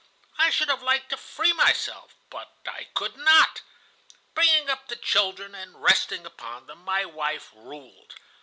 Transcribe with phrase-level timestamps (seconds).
[0.39, 3.61] I should have liked to free myself, but I could not.
[4.33, 8.15] Bringing up the children, and resting upon them, my wife ruled.